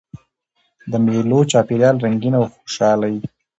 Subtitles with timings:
[0.91, 3.19] د مېلو چاپېریال رنګین او خوشحاله يي.